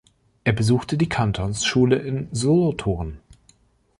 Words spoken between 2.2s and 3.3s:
Solothurn.